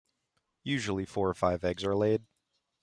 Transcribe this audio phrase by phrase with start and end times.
[0.63, 2.23] Usually, four or five eggs are laid.